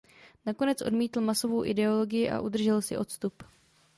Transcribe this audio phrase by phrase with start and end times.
[0.45, 3.43] Nakonec odmítl masovou ideologii a udržel si odstup.